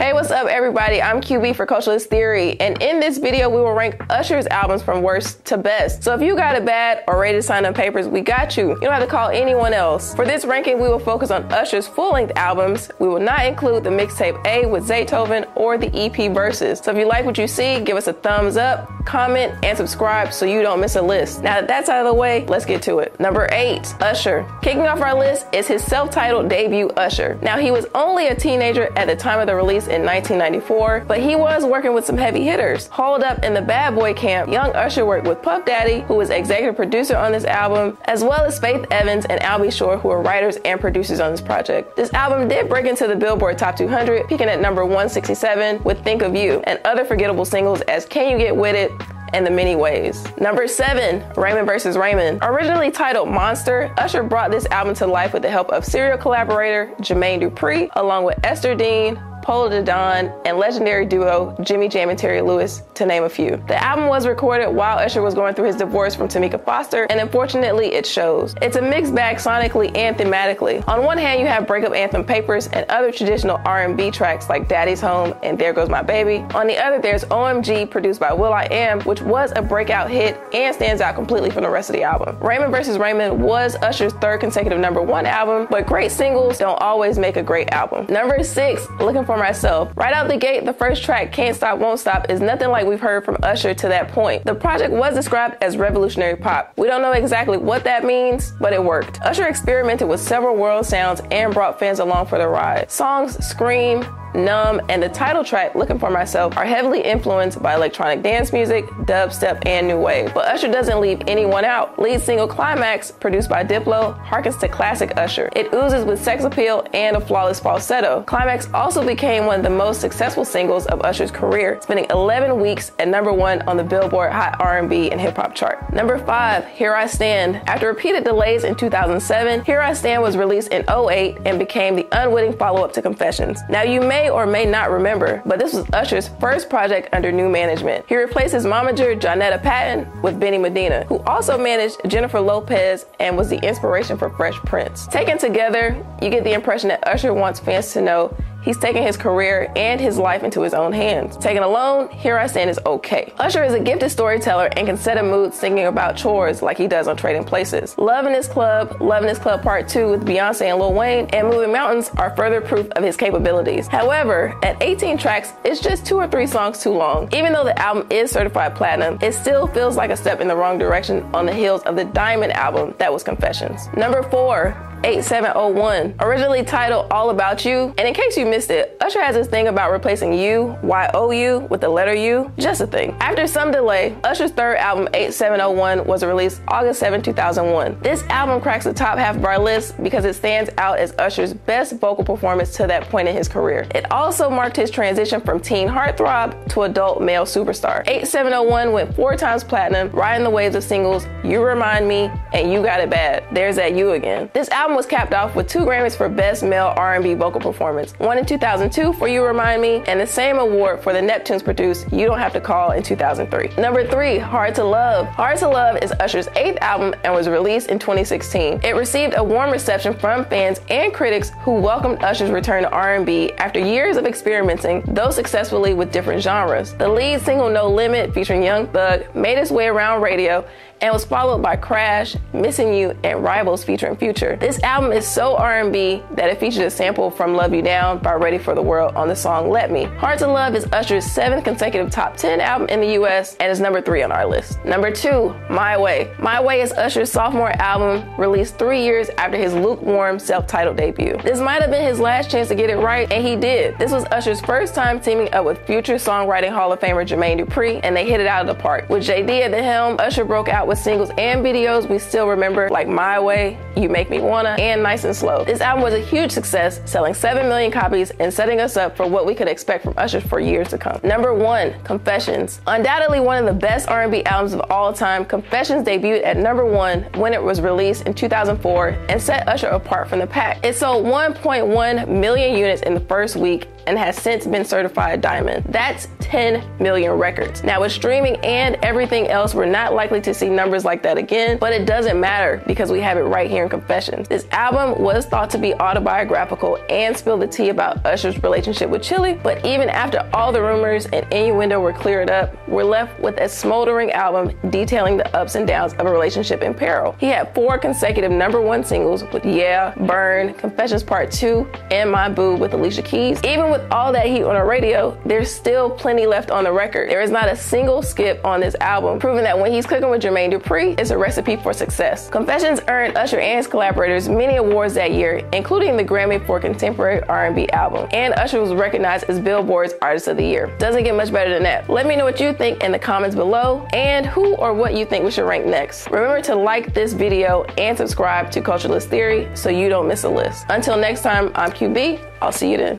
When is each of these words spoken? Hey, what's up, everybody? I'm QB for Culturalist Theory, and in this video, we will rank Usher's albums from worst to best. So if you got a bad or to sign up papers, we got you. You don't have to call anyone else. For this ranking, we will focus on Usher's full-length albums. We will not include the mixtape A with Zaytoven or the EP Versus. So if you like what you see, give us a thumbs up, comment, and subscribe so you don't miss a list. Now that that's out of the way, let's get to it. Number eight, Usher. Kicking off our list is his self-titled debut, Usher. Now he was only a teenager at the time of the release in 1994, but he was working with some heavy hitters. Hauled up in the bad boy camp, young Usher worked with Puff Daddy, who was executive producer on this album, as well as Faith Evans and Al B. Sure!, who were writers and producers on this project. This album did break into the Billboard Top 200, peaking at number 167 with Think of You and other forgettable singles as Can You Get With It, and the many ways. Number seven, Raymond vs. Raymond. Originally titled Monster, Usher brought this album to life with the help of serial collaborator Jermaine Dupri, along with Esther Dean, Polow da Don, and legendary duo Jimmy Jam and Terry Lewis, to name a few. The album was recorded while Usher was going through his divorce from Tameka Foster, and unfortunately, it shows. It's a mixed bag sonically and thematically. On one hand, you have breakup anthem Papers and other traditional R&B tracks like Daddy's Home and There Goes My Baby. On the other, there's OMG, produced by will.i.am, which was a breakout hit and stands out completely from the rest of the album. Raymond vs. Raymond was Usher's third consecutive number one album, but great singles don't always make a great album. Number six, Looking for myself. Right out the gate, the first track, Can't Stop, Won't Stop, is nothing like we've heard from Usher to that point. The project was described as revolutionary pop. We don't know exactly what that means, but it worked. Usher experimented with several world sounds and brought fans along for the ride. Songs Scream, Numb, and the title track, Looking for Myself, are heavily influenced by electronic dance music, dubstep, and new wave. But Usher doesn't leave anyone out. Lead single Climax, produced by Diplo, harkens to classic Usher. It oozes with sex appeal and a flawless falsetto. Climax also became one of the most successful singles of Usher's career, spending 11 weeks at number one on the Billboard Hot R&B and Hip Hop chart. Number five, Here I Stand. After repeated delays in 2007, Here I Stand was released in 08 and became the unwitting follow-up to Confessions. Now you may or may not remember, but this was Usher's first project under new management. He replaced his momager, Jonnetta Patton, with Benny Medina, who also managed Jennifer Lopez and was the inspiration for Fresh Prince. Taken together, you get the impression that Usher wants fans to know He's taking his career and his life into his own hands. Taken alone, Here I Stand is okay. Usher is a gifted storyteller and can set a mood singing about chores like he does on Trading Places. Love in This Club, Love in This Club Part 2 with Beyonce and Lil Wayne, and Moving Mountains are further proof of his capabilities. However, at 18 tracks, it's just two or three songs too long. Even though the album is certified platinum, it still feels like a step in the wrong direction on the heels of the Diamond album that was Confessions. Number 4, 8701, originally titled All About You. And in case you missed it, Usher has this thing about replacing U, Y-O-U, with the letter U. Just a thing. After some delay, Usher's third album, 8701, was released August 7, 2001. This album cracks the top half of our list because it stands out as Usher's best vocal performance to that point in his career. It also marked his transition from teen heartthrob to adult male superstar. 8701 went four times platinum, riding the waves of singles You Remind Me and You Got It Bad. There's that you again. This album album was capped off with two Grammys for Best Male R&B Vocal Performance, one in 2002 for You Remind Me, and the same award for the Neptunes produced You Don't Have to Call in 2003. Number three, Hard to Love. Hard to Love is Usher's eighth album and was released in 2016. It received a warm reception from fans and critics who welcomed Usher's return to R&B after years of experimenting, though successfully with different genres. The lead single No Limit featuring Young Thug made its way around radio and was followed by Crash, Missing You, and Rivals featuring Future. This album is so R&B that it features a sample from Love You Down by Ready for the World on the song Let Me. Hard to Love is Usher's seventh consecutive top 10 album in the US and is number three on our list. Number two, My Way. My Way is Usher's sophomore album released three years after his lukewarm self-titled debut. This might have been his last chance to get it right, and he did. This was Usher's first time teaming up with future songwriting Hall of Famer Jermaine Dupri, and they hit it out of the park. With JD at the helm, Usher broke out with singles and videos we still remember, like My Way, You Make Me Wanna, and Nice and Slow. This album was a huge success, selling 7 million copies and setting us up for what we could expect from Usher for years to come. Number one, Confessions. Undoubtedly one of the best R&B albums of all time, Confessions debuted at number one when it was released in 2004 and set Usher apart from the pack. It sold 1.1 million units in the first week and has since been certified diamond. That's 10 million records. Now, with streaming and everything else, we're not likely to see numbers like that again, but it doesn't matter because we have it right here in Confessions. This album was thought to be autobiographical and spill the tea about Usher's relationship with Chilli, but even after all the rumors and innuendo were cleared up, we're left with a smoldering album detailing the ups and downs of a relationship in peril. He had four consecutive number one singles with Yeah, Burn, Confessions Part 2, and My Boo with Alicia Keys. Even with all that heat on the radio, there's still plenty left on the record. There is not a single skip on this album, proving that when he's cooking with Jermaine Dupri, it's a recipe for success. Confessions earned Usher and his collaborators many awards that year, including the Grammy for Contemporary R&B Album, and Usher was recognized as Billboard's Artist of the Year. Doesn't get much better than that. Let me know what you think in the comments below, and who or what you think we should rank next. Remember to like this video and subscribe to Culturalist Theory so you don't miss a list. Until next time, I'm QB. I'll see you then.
Hey, 0.00 0.14
what's 0.14 0.30
up, 0.30 0.46
everybody? 0.46 1.02
I'm 1.02 1.20
QB 1.20 1.56
for 1.56 1.66
Culturalist 1.66 2.06
Theory, 2.06 2.58
and 2.58 2.80
in 2.82 3.00
this 3.00 3.18
video, 3.18 3.50
we 3.50 3.60
will 3.60 3.74
rank 3.74 4.02
Usher's 4.08 4.46
albums 4.46 4.82
from 4.82 5.02
worst 5.02 5.44
to 5.44 5.58
best. 5.58 6.02
So 6.02 6.14
if 6.14 6.22
you 6.22 6.34
got 6.36 6.56
a 6.56 6.62
bad 6.62 7.04
or 7.06 7.22
to 7.22 7.42
sign 7.42 7.66
up 7.66 7.74
papers, 7.74 8.08
we 8.08 8.22
got 8.22 8.56
you. 8.56 8.70
You 8.70 8.80
don't 8.80 8.92
have 8.92 9.02
to 9.02 9.06
call 9.06 9.28
anyone 9.28 9.74
else. 9.74 10.14
For 10.14 10.24
this 10.24 10.46
ranking, 10.46 10.80
we 10.80 10.88
will 10.88 10.98
focus 10.98 11.30
on 11.30 11.44
Usher's 11.52 11.86
full-length 11.86 12.32
albums. 12.36 12.90
We 12.98 13.08
will 13.08 13.20
not 13.20 13.44
include 13.44 13.84
the 13.84 13.90
mixtape 13.90 14.42
A 14.46 14.64
with 14.64 14.88
Zaytoven 14.88 15.46
or 15.54 15.76
the 15.76 15.94
EP 15.94 16.32
Versus. 16.32 16.78
So 16.78 16.92
if 16.92 16.96
you 16.96 17.06
like 17.06 17.26
what 17.26 17.36
you 17.36 17.46
see, 17.46 17.80
give 17.80 17.98
us 17.98 18.06
a 18.06 18.14
thumbs 18.14 18.56
up, 18.56 18.88
comment, 19.04 19.52
and 19.62 19.76
subscribe 19.76 20.32
so 20.32 20.46
you 20.46 20.62
don't 20.62 20.80
miss 20.80 20.96
a 20.96 21.02
list. 21.02 21.42
Now 21.42 21.56
that 21.56 21.68
that's 21.68 21.90
out 21.90 22.06
of 22.06 22.10
the 22.10 22.18
way, 22.18 22.46
let's 22.46 22.64
get 22.64 22.80
to 22.84 23.00
it. 23.00 23.20
Number 23.20 23.50
eight, 23.52 23.94
Usher. 24.00 24.50
Kicking 24.62 24.86
off 24.86 25.02
our 25.02 25.14
list 25.14 25.46
is 25.52 25.66
his 25.66 25.84
self-titled 25.84 26.48
debut, 26.48 26.88
Usher. 26.96 27.38
Now 27.42 27.58
he 27.58 27.70
was 27.70 27.84
only 27.94 28.28
a 28.28 28.34
teenager 28.34 28.90
at 28.96 29.06
the 29.06 29.14
time 29.14 29.40
of 29.40 29.46
the 29.46 29.54
release 29.54 29.89
in 29.90 30.04
1994, 30.04 31.04
but 31.06 31.20
he 31.20 31.36
was 31.36 31.64
working 31.64 31.92
with 31.92 32.04
some 32.04 32.16
heavy 32.16 32.44
hitters. 32.44 32.86
Hauled 32.88 33.22
up 33.22 33.44
in 33.44 33.54
the 33.54 33.62
bad 33.62 33.94
boy 33.94 34.14
camp, 34.14 34.50
young 34.50 34.74
Usher 34.74 35.04
worked 35.04 35.26
with 35.26 35.42
Puff 35.42 35.64
Daddy, 35.64 36.00
who 36.00 36.14
was 36.14 36.30
executive 36.30 36.76
producer 36.76 37.16
on 37.16 37.32
this 37.32 37.44
album, 37.44 37.98
as 38.04 38.22
well 38.22 38.44
as 38.44 38.58
Faith 38.58 38.86
Evans 38.90 39.26
and 39.26 39.42
Al 39.42 39.60
B. 39.60 39.70
Sure!, 39.70 39.98
who 39.98 40.08
were 40.08 40.22
writers 40.22 40.56
and 40.64 40.80
producers 40.80 41.20
on 41.20 41.30
this 41.30 41.40
project. 41.40 41.96
This 41.96 42.12
album 42.14 42.48
did 42.48 42.68
break 42.68 42.86
into 42.86 43.06
the 43.06 43.16
Billboard 43.16 43.58
Top 43.58 43.76
200, 43.76 44.28
peaking 44.28 44.48
at 44.48 44.60
number 44.60 44.84
167 44.84 45.82
with 45.82 46.02
Think 46.04 46.22
of 46.22 46.34
You 46.34 46.62
and 46.64 46.80
other 46.84 47.04
forgettable 47.04 47.44
singles 47.44 47.80
as 47.82 48.06
Can 48.06 48.30
You 48.30 48.38
Get 48.38 48.54
With 48.54 48.74
It, 48.74 48.92
and 49.32 49.46
the 49.46 49.50
many 49.50 49.76
ways. 49.76 50.24
Number 50.38 50.66
seven, 50.66 51.24
Raymond 51.36 51.66
vs. 51.66 51.96
Raymond. 51.96 52.40
Originally 52.42 52.90
titled 52.90 53.28
Monster, 53.28 53.92
Usher 53.98 54.22
brought 54.22 54.50
this 54.50 54.66
album 54.66 54.94
to 54.96 55.06
life 55.06 55.32
with 55.32 55.42
the 55.42 55.50
help 55.50 55.70
of 55.70 55.84
serial 55.84 56.18
collaborator 56.18 56.92
Jermaine 57.00 57.40
Dupri, 57.40 57.88
along 57.96 58.24
with 58.24 58.38
Esther 58.44 58.74
Dean, 58.74 59.20
Polow 59.42 59.70
da 59.70 59.82
Don, 59.82 60.32
and 60.44 60.58
legendary 60.58 61.06
duo 61.06 61.56
Jimmy 61.60 61.88
Jam 61.88 62.10
and 62.10 62.18
Terry 62.18 62.40
Lewis, 62.42 62.82
to 62.94 63.06
name 63.06 63.24
a 63.24 63.28
few. 63.28 63.62
The 63.68 63.82
album 63.82 64.06
was 64.06 64.26
recorded 64.26 64.68
while 64.70 64.98
Usher 64.98 65.22
was 65.22 65.34
going 65.34 65.54
through 65.54 65.66
his 65.66 65.76
divorce 65.76 66.14
from 66.14 66.28
Tameka 66.28 66.62
Foster, 66.64 67.04
and 67.04 67.20
unfortunately, 67.20 67.94
it 67.94 68.06
shows. 68.06 68.54
It's 68.62 68.76
a 68.76 68.82
mixed 68.82 69.14
bag 69.14 69.36
sonically 69.36 69.96
and 69.96 70.16
thematically. 70.16 70.86
On 70.86 71.04
one 71.04 71.18
hand, 71.18 71.40
you 71.40 71.46
have 71.46 71.66
breakup 71.66 71.94
anthem 71.94 72.24
Papers 72.24 72.68
and 72.68 72.84
other 72.90 73.10
traditional 73.10 73.60
R&B 73.64 74.10
tracks 74.10 74.48
like 74.48 74.68
Daddy's 74.68 75.00
Home 75.00 75.34
and 75.42 75.58
There 75.58 75.72
Goes 75.72 75.88
My 75.88 76.02
Baby. 76.02 76.44
On 76.54 76.66
the 76.66 76.76
other, 76.76 77.00
there's 77.00 77.24
OMG, 77.24 77.90
produced 77.90 78.20
by 78.20 78.32
will.i.am, 78.32 79.00
which 79.02 79.22
was 79.22 79.52
a 79.56 79.62
breakout 79.62 80.10
hit 80.10 80.38
and 80.52 80.74
stands 80.74 81.00
out 81.00 81.14
completely 81.14 81.50
from 81.50 81.62
the 81.62 81.70
rest 81.70 81.90
of 81.90 81.96
the 81.96 82.02
album. 82.02 82.38
Raymond 82.40 82.70
vs. 82.70 82.98
Raymond 82.98 83.42
was 83.42 83.76
Usher's 83.76 84.12
third 84.14 84.40
consecutive 84.40 84.78
number 84.78 85.02
one 85.02 85.26
album, 85.26 85.66
but 85.70 85.86
great 85.86 86.10
singles 86.10 86.58
don't 86.58 86.80
always 86.80 87.18
make 87.18 87.36
a 87.36 87.42
great 87.42 87.70
album. 87.70 88.06
Number 88.08 88.42
six, 88.44 88.86
Looking 89.00 89.24
for 89.24 89.29
myself. 89.36 89.92
Right 89.96 90.12
out 90.12 90.28
the 90.28 90.36
gate, 90.36 90.64
the 90.64 90.72
first 90.72 91.02
track, 91.02 91.32
Can't 91.32 91.56
Stop, 91.56 91.78
Won't 91.78 92.00
Stop, 92.00 92.30
is 92.30 92.40
nothing 92.40 92.68
like 92.68 92.86
we've 92.86 93.00
heard 93.00 93.24
from 93.24 93.36
Usher 93.42 93.74
to 93.74 93.88
that 93.88 94.08
point. 94.08 94.44
The 94.44 94.54
project 94.54 94.92
was 94.92 95.14
described 95.14 95.56
as 95.62 95.76
revolutionary 95.76 96.36
pop. 96.36 96.72
We 96.76 96.86
don't 96.86 97.02
know 97.02 97.12
exactly 97.12 97.58
what 97.58 97.84
that 97.84 98.04
means, 98.04 98.52
but 98.60 98.72
it 98.72 98.82
worked. 98.82 99.20
Usher 99.22 99.46
experimented 99.46 100.08
with 100.08 100.20
several 100.20 100.56
world 100.56 100.86
sounds 100.86 101.20
and 101.30 101.52
brought 101.52 101.78
fans 101.78 101.98
along 101.98 102.26
for 102.26 102.38
the 102.38 102.48
ride. 102.48 102.90
Songs 102.90 103.36
Scream, 103.44 104.04
Numb, 104.34 104.80
and 104.88 105.02
the 105.02 105.08
title 105.08 105.44
track, 105.44 105.74
Looking 105.74 105.98
for 105.98 106.10
Myself, 106.10 106.56
are 106.56 106.64
heavily 106.64 107.00
influenced 107.00 107.62
by 107.62 107.74
electronic 107.74 108.22
dance 108.22 108.52
music, 108.52 108.86
dubstep, 109.06 109.66
and 109.66 109.88
new 109.88 109.98
wave. 109.98 110.32
But 110.34 110.46
Usher 110.46 110.70
doesn't 110.70 111.00
leave 111.00 111.22
anyone 111.26 111.64
out. 111.64 111.98
Lead 111.98 112.20
single 112.20 112.46
Climax, 112.46 113.10
produced 113.10 113.48
by 113.48 113.64
Diplo, 113.64 114.22
harkens 114.24 114.58
to 114.60 114.68
classic 114.68 115.16
Usher. 115.16 115.50
It 115.56 115.72
oozes 115.74 116.04
with 116.04 116.22
sex 116.22 116.44
appeal 116.44 116.86
and 116.92 117.16
a 117.16 117.20
flawless 117.20 117.60
falsetto. 117.60 118.22
Climax 118.26 118.68
also 118.72 119.04
became 119.04 119.46
one 119.46 119.60
of 119.60 119.64
the 119.64 119.70
most 119.70 120.00
successful 120.00 120.44
singles 120.44 120.86
of 120.86 121.00
Usher's 121.02 121.30
career, 121.30 121.80
spending 121.82 122.06
11 122.10 122.60
weeks 122.60 122.92
at 122.98 123.08
number 123.08 123.32
one 123.32 123.62
on 123.62 123.76
the 123.76 123.84
Billboard 123.84 124.32
Hot 124.32 124.56
R&B 124.60 125.10
and 125.10 125.20
Hip 125.20 125.36
Hop 125.36 125.54
chart. 125.54 125.92
Number 125.92 126.18
five, 126.18 126.66
Here 126.68 126.94
I 126.94 127.06
Stand. 127.06 127.56
After 127.66 127.88
repeated 127.88 128.24
delays 128.24 128.64
in 128.64 128.74
2007, 128.74 129.64
Here 129.64 129.80
I 129.80 129.92
Stand 129.92 130.22
was 130.22 130.36
released 130.36 130.68
in 130.68 130.84
08 130.88 131.38
and 131.44 131.58
became 131.58 131.96
the 131.96 132.06
unwitting 132.12 132.56
follow-up 132.56 132.92
to 132.92 133.02
Confessions. 133.02 133.60
Now 133.68 133.82
you 133.82 134.00
may 134.00 134.19
or 134.28 134.46
may 134.46 134.66
not 134.66 134.90
remember, 134.90 135.42
but 135.46 135.58
this 135.58 135.72
was 135.72 135.88
Usher's 135.92 136.28
first 136.40 136.68
project 136.68 137.08
under 137.12 137.32
new 137.32 137.48
management. 137.48 138.04
He 138.08 138.16
replaced 138.16 138.52
his 138.52 138.66
momager, 138.66 139.18
Jonnetta 139.18 139.62
Patton, 139.62 140.20
with 140.22 140.38
Benny 140.38 140.58
Medina, 140.58 141.04
who 141.04 141.20
also 141.20 141.56
managed 141.56 141.96
Jennifer 142.06 142.40
Lopez 142.40 143.06
and 143.18 143.36
was 143.36 143.48
the 143.48 143.58
inspiration 143.66 144.18
for 144.18 144.30
Fresh 144.30 144.56
Prince. 144.56 145.06
Taken 145.06 145.38
together, 145.38 145.96
you 146.20 146.28
get 146.28 146.44
the 146.44 146.52
impression 146.52 146.88
that 146.88 147.06
Usher 147.08 147.32
wants 147.32 147.60
fans 147.60 147.92
to 147.92 148.02
know 148.02 148.36
He's 148.62 148.76
taking 148.76 149.02
his 149.02 149.16
career 149.16 149.72
and 149.74 150.00
his 150.00 150.18
life 150.18 150.42
into 150.42 150.60
his 150.60 150.74
own 150.74 150.92
hands. 150.92 151.36
Taken 151.38 151.62
alone, 151.62 152.08
Here 152.10 152.38
I 152.38 152.46
Stand 152.46 152.68
is 152.68 152.78
okay. 152.84 153.32
Usher 153.38 153.64
is 153.64 153.72
a 153.72 153.80
gifted 153.80 154.10
storyteller 154.10 154.68
and 154.76 154.86
can 154.86 154.96
set 154.96 155.16
a 155.16 155.22
mood 155.22 155.54
singing 155.54 155.86
about 155.86 156.16
chores 156.16 156.60
like 156.60 156.76
he 156.76 156.86
does 156.86 157.08
on 157.08 157.16
Trading 157.16 157.44
Places. 157.44 157.96
Love 157.96 158.26
in 158.26 158.32
This 158.32 158.48
Club, 158.48 159.00
Love 159.00 159.22
in 159.22 159.28
This 159.28 159.38
Club 159.38 159.62
Part 159.62 159.88
2 159.88 160.10
with 160.10 160.26
Beyonce 160.26 160.66
and 160.66 160.78
Lil 160.78 160.92
Wayne, 160.92 161.26
and 161.32 161.48
Moving 161.48 161.72
Mountains 161.72 162.10
are 162.18 162.34
further 162.36 162.60
proof 162.60 162.90
of 162.92 163.02
his 163.02 163.16
capabilities. 163.16 163.86
However, 163.86 164.54
at 164.62 164.82
18 164.82 165.16
tracks, 165.16 165.52
it's 165.64 165.80
just 165.80 166.04
two 166.04 166.16
or 166.16 166.28
three 166.28 166.46
songs 166.46 166.82
too 166.82 166.90
long. 166.90 167.32
Even 167.34 167.52
though 167.52 167.64
the 167.64 167.78
album 167.78 168.06
is 168.10 168.30
certified 168.30 168.74
platinum, 168.74 169.18
it 169.22 169.32
still 169.32 169.66
feels 169.68 169.96
like 169.96 170.10
a 170.10 170.16
step 170.16 170.40
in 170.40 170.48
the 170.48 170.56
wrong 170.56 170.78
direction 170.78 171.22
on 171.34 171.46
the 171.46 171.54
heels 171.54 171.82
of 171.82 171.96
the 171.96 172.04
Diamond 172.04 172.52
album 172.52 172.94
that 172.98 173.12
was 173.12 173.22
Confessions. 173.22 173.88
Number 173.96 174.22
4, 174.22 174.89
8701, 175.02 176.16
originally 176.20 176.62
titled 176.62 177.06
All 177.10 177.30
About 177.30 177.64
You. 177.64 177.94
And 177.96 178.06
in 178.06 178.12
case 178.12 178.36
you 178.36 178.44
missed 178.44 178.70
it, 178.70 178.96
Usher 179.00 179.22
has 179.22 179.34
this 179.34 179.48
thing 179.48 179.68
about 179.68 179.92
replacing 179.92 180.34
U, 180.34 180.76
Y-O-U, 180.82 181.60
with 181.70 181.80
the 181.80 181.88
letter 181.88 182.14
U. 182.14 182.52
Just 182.58 182.82
a 182.82 182.86
thing. 182.86 183.16
After 183.20 183.46
some 183.46 183.70
delay, 183.70 184.14
Usher's 184.24 184.50
third 184.50 184.76
album, 184.76 185.08
8701, 185.14 186.04
was 186.04 186.22
released 186.22 186.60
August 186.68 187.00
7, 187.00 187.22
2001. 187.22 187.98
This 188.02 188.22
album 188.24 188.60
cracks 188.60 188.84
the 188.84 188.92
top 188.92 189.16
half 189.16 189.36
of 189.36 189.44
our 189.44 189.58
list 189.58 190.02
because 190.02 190.26
it 190.26 190.34
stands 190.34 190.70
out 190.76 190.98
as 190.98 191.14
Usher's 191.18 191.54
best 191.54 191.94
vocal 191.94 192.24
performance 192.24 192.76
to 192.76 192.86
that 192.86 193.08
point 193.08 193.26
in 193.26 193.34
his 193.34 193.48
career. 193.48 193.86
It 193.94 194.10
also 194.12 194.50
marked 194.50 194.76
his 194.76 194.90
transition 194.90 195.40
from 195.40 195.60
teen 195.60 195.88
heartthrob 195.88 196.68
to 196.72 196.82
adult 196.82 197.22
male 197.22 197.44
superstar. 197.44 198.06
8701 198.06 198.92
went 198.92 199.16
four 199.16 199.34
times 199.36 199.64
platinum, 199.64 200.10
riding 200.10 200.44
the 200.44 200.50
waves 200.50 200.76
of 200.76 200.84
singles 200.84 201.26
You 201.42 201.62
Remind 201.62 202.06
Me 202.06 202.30
and 202.52 202.70
You 202.70 202.82
Got 202.82 203.00
It 203.00 203.08
Bad. 203.08 203.44
There's 203.52 203.76
that 203.76 203.94
you 203.94 204.12
again. 204.12 204.50
This 204.52 204.68
album 204.68 204.89
album 204.90 204.96
was 204.96 205.06
capped 205.06 205.32
off 205.32 205.54
with 205.54 205.68
two 205.68 205.80
Grammys 205.80 206.16
for 206.16 206.28
Best 206.28 206.64
Male 206.64 206.92
R&B 206.96 207.34
Vocal 207.34 207.60
Performance, 207.60 208.10
one 208.18 208.38
in 208.38 208.44
2002 208.44 209.12
for 209.12 209.28
You 209.28 209.46
Remind 209.46 209.80
Me, 209.80 210.02
and 210.08 210.20
the 210.20 210.26
same 210.26 210.58
award 210.58 211.00
for 211.00 211.12
the 211.12 211.20
Neptunes 211.20 211.62
produced 211.62 212.12
You 212.12 212.26
Don't 212.26 212.40
Have 212.40 212.52
to 212.54 212.60
Call 212.60 212.90
in 212.90 213.00
2003. 213.04 213.80
Number 213.80 214.04
three, 214.04 214.36
Hard 214.36 214.74
to 214.74 214.82
Love. 214.82 215.28
Hard 215.28 215.58
to 215.58 215.68
Love 215.68 216.02
is 216.02 216.10
Usher's 216.18 216.48
eighth 216.56 216.78
album 216.80 217.14
and 217.22 217.32
was 217.32 217.48
released 217.48 217.88
in 217.88 218.00
2016. 218.00 218.80
It 218.82 218.96
received 218.96 219.34
a 219.36 219.44
warm 219.44 219.70
reception 219.70 220.12
from 220.12 220.44
fans 220.46 220.80
and 220.90 221.14
critics 221.14 221.52
who 221.60 221.74
welcomed 221.74 222.24
Usher's 222.24 222.50
return 222.50 222.82
to 222.82 222.90
R&B 222.90 223.52
after 223.58 223.78
years 223.78 224.16
of 224.16 224.26
experimenting, 224.26 225.04
though 225.06 225.30
successfully 225.30 225.94
with 225.94 226.10
different 226.10 226.42
genres. 226.42 226.94
The 226.94 227.08
lead 227.08 227.42
single 227.42 227.70
No 227.70 227.88
Limit 227.88 228.34
featuring 228.34 228.64
Young 228.64 228.88
Thug 228.88 229.32
made 229.36 229.56
its 229.56 229.70
way 229.70 229.86
around 229.86 230.20
radio 230.20 230.66
and 231.00 231.12
was 231.12 231.24
followed 231.24 231.62
by 231.62 231.76
Crash, 231.76 232.36
Missing 232.52 232.94
You, 232.94 233.16
and 233.24 233.42
Rivals 233.42 233.82
featuring 233.84 234.16
Future. 234.16 234.56
This 234.56 234.82
album 234.82 235.12
is 235.12 235.26
so 235.26 235.56
R&B 235.56 236.22
that 236.32 236.50
it 236.50 236.60
features 236.60 236.84
a 236.84 236.90
sample 236.90 237.30
from 237.30 237.54
Love 237.54 237.72
You 237.72 237.82
Down 237.82 238.18
by 238.18 238.34
Ready 238.34 238.58
for 238.58 238.74
the 238.74 238.82
World 238.82 239.14
on 239.14 239.28
the 239.28 239.36
song 239.36 239.70
Let 239.70 239.90
Me. 239.90 240.04
Hard 240.04 240.38
to 240.40 240.46
Love 240.46 240.74
is 240.74 240.86
Usher's 240.92 241.24
seventh 241.24 241.64
consecutive 241.64 242.10
top 242.10 242.36
10 242.36 242.60
album 242.60 242.88
in 242.88 243.00
the 243.00 243.12
US 243.22 243.56
and 243.56 243.72
is 243.72 243.80
number 243.80 244.00
three 244.00 244.22
on 244.22 244.32
our 244.32 244.46
list. 244.46 244.82
Number 244.84 245.10
two, 245.10 245.54
My 245.70 245.96
Way. 245.96 246.32
My 246.38 246.60
Way 246.60 246.82
is 246.82 246.92
Usher's 246.92 247.30
sophomore 247.30 247.70
album 247.80 248.28
released 248.38 248.78
three 248.78 249.02
years 249.02 249.28
after 249.38 249.56
his 249.56 249.72
lukewarm 249.72 250.38
self-titled 250.38 250.96
debut. 250.96 251.36
This 251.42 251.60
might 251.60 251.80
have 251.80 251.90
been 251.90 252.04
his 252.04 252.20
last 252.20 252.50
chance 252.50 252.68
to 252.68 252.74
get 252.74 252.90
it 252.90 252.96
right, 252.96 253.30
and 253.32 253.46
he 253.46 253.56
did. 253.56 253.98
This 253.98 254.12
was 254.12 254.24
Usher's 254.26 254.60
first 254.60 254.94
time 254.94 255.20
teaming 255.20 255.52
up 255.54 255.64
with 255.64 255.84
future 255.86 256.16
songwriting 256.16 256.70
Hall 256.70 256.92
of 256.92 257.00
Famer 257.00 257.26
Jermaine 257.26 257.60
Dupri, 257.60 258.00
and 258.02 258.14
they 258.14 258.28
hit 258.28 258.40
it 258.40 258.46
out 258.46 258.60
of 258.60 258.76
the 258.76 258.80
park. 258.80 259.08
With 259.08 259.22
JD 259.22 259.62
at 259.62 259.70
the 259.70 259.82
helm, 259.82 260.16
Usher 260.18 260.44
broke 260.44 260.68
out 260.68 260.89
with 260.90 260.98
singles 260.98 261.30
and 261.38 261.64
videos 261.64 262.08
we 262.10 262.18
still 262.18 262.48
remember, 262.48 262.88
like 262.90 263.06
My 263.06 263.38
Way, 263.38 263.78
You 263.96 264.08
Make 264.08 264.28
Me 264.28 264.40
Wanna, 264.40 264.70
and 264.70 265.00
Nice 265.04 265.22
and 265.22 265.34
Slow. 265.34 265.64
This 265.64 265.80
album 265.80 266.02
was 266.02 266.14
a 266.14 266.18
huge 266.18 266.50
success, 266.50 267.00
selling 267.04 267.32
7 267.32 267.68
million 267.68 267.92
copies 267.92 268.30
and 268.40 268.52
setting 268.52 268.80
us 268.80 268.96
up 268.96 269.16
for 269.16 269.24
what 269.24 269.46
we 269.46 269.54
could 269.54 269.68
expect 269.68 270.02
from 270.02 270.14
Usher 270.16 270.40
for 270.40 270.58
years 270.58 270.88
to 270.88 270.98
come. 270.98 271.20
Number 271.22 271.54
one, 271.54 271.94
Confessions. 272.02 272.80
Undoubtedly 272.88 273.38
one 273.38 273.56
of 273.56 273.66
the 273.66 273.80
best 273.80 274.08
R&B 274.08 274.44
albums 274.46 274.72
of 274.72 274.80
all 274.90 275.12
time, 275.12 275.44
Confessions 275.44 276.04
debuted 276.04 276.44
at 276.44 276.56
number 276.56 276.84
one 276.84 277.22
when 277.34 277.54
it 277.54 277.62
was 277.62 277.80
released 277.80 278.26
in 278.26 278.34
2004 278.34 279.10
and 279.28 279.40
set 279.40 279.68
Usher 279.68 279.86
apart 279.86 280.28
from 280.28 280.40
the 280.40 280.46
pack. 280.46 280.84
It 280.84 280.96
sold 280.96 281.24
1.1 281.24 282.26
million 282.26 282.76
units 282.76 283.02
in 283.02 283.14
the 283.14 283.20
first 283.20 283.54
week 283.54 283.86
and 284.06 284.18
has 284.18 284.36
since 284.36 284.66
been 284.66 284.84
certified 284.84 285.40
diamond. 285.40 285.84
That's 285.88 286.28
10 286.40 286.98
million 286.98 287.32
records. 287.32 287.82
Now, 287.82 288.00
with 288.00 288.12
streaming 288.12 288.56
and 288.56 288.96
everything 289.02 289.48
else, 289.48 289.74
we're 289.74 289.86
not 289.86 290.14
likely 290.14 290.40
to 290.42 290.52
see 290.52 290.68
numbers 290.68 291.04
like 291.04 291.22
that 291.22 291.38
again, 291.38 291.78
but 291.78 291.92
it 291.92 292.06
doesn't 292.06 292.40
matter 292.40 292.82
because 292.86 293.10
we 293.10 293.20
have 293.20 293.38
it 293.38 293.42
right 293.42 293.70
here 293.70 293.84
in 293.84 293.88
Confessions. 293.88 294.48
This 294.48 294.66
album 294.72 295.22
was 295.22 295.46
thought 295.46 295.70
to 295.70 295.78
be 295.78 295.94
autobiographical 295.94 296.98
and 297.08 297.36
spill 297.36 297.56
the 297.56 297.66
tea 297.66 297.88
about 297.90 298.24
Usher's 298.26 298.62
relationship 298.62 299.10
with 299.10 299.22
Chilli, 299.22 299.60
but 299.62 299.84
even 299.84 300.08
after 300.08 300.48
all 300.52 300.72
the 300.72 300.82
rumors 300.82 301.26
and 301.26 301.46
innuendo 301.52 302.00
were 302.00 302.12
cleared 302.12 302.50
up, 302.50 302.74
we're 302.88 303.04
left 303.04 303.38
with 303.40 303.58
a 303.58 303.68
smoldering 303.68 304.32
album 304.32 304.76
detailing 304.90 305.36
the 305.36 305.56
ups 305.56 305.74
and 305.74 305.86
downs 305.86 306.14
of 306.14 306.26
a 306.26 306.30
relationship 306.30 306.82
in 306.82 306.94
peril. 306.94 307.36
He 307.38 307.46
had 307.46 307.74
four 307.74 307.98
consecutive 307.98 308.50
number 308.50 308.80
one 308.80 309.04
singles 309.04 309.44
with 309.52 309.64
Yeah, 309.64 310.14
Burn, 310.26 310.74
Confessions 310.74 311.22
Part 311.22 311.50
2, 311.50 311.88
and 312.10 312.30
My 312.30 312.48
Boo 312.48 312.76
with 312.76 312.94
Alicia 312.94 313.22
Keys. 313.22 313.60
Even 313.64 313.90
with 313.90 313.99
all 314.10 314.32
that 314.32 314.46
heat 314.46 314.62
on 314.62 314.74
the 314.74 314.84
radio, 314.84 315.38
there's 315.44 315.72
still 315.72 316.10
plenty 316.10 316.46
left 316.46 316.70
on 316.70 316.84
the 316.84 316.92
record. 316.92 317.30
There 317.30 317.40
is 317.40 317.50
not 317.50 317.68
a 317.68 317.76
single 317.76 318.22
skip 318.22 318.64
on 318.64 318.80
this 318.80 318.94
album, 319.00 319.38
proving 319.38 319.64
that 319.64 319.78
when 319.78 319.92
he's 319.92 320.06
cooking 320.06 320.30
with 320.30 320.42
Jermaine 320.42 320.72
Dupri, 320.72 321.18
it's 321.18 321.30
a 321.30 321.38
recipe 321.38 321.76
for 321.76 321.92
success. 321.92 322.48
Confessions 322.50 323.00
earned 323.08 323.36
Usher 323.36 323.58
and 323.58 323.78
his 323.78 323.86
collaborators 323.86 324.48
many 324.48 324.76
awards 324.76 325.14
that 325.14 325.32
year, 325.32 325.66
including 325.72 326.16
the 326.16 326.24
Grammy 326.24 326.64
for 326.66 326.80
Contemporary 326.80 327.42
R&B 327.42 327.88
Album, 327.90 328.28
and 328.32 328.54
Usher 328.54 328.80
was 328.80 328.92
recognized 328.92 329.44
as 329.48 329.58
Billboard's 329.58 330.14
Artist 330.22 330.48
of 330.48 330.56
the 330.56 330.64
Year. 330.64 330.94
Doesn't 330.98 331.24
get 331.24 331.34
much 331.34 331.52
better 331.52 331.72
than 331.72 331.82
that. 331.84 332.08
Let 332.08 332.26
me 332.26 332.36
know 332.36 332.44
what 332.44 332.60
you 332.60 332.72
think 332.72 333.02
in 333.02 333.12
the 333.12 333.18
comments 333.18 333.56
below, 333.56 334.06
and 334.12 334.46
who 334.46 334.74
or 334.76 334.94
what 334.94 335.14
you 335.14 335.24
think 335.24 335.44
we 335.44 335.50
should 335.50 335.66
rank 335.66 335.86
next. 335.86 336.30
Remember 336.30 336.60
to 336.62 336.74
like 336.74 337.14
this 337.14 337.32
video 337.32 337.84
and 337.98 338.16
subscribe 338.16 338.70
to 338.72 338.80
Culturalist 338.80 339.28
Theory 339.28 339.68
so 339.74 339.90
you 339.90 340.08
don't 340.08 340.28
miss 340.28 340.44
a 340.44 340.48
list. 340.48 340.86
Until 340.88 341.16
next 341.16 341.42
time, 341.42 341.72
I'm 341.74 341.90
QB. 341.90 342.40
I'll 342.62 342.72
see 342.72 342.90
you 342.90 342.98
then. 342.98 343.08